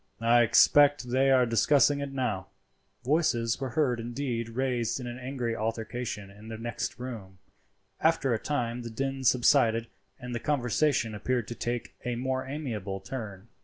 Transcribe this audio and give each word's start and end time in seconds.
I 0.23 0.41
expect 0.41 1.11
they 1.11 1.29
are 1.29 1.45
discussing 1.45 1.99
it 1.99 2.11
now." 2.11 2.47
Voices 3.05 3.61
were 3.61 3.93
indeed 3.93 4.47
heard 4.47 4.55
raised 4.55 4.99
in 4.99 5.05
angry 5.05 5.55
altercation 5.55 6.31
in 6.31 6.47
the 6.47 6.57
next 6.57 6.97
room. 6.97 7.37
After 7.99 8.33
a 8.33 8.39
time 8.39 8.81
the 8.81 8.89
din 8.89 9.23
subsided 9.23 9.85
and 10.19 10.33
the 10.33 10.39
conversation 10.39 11.13
appeared 11.13 11.47
to 11.49 11.53
take 11.53 11.93
a 12.03 12.15
more 12.15 12.43
amiable 12.47 12.99
turn. 12.99 13.49